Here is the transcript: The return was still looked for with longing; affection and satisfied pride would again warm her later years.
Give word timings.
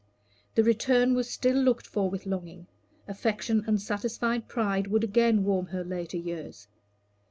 The 0.55 0.63
return 0.63 1.13
was 1.13 1.29
still 1.29 1.55
looked 1.57 1.85
for 1.85 2.09
with 2.09 2.25
longing; 2.25 2.65
affection 3.07 3.63
and 3.67 3.79
satisfied 3.79 4.47
pride 4.47 4.87
would 4.87 5.03
again 5.03 5.43
warm 5.43 5.67
her 5.67 5.83
later 5.83 6.17
years. 6.17 6.67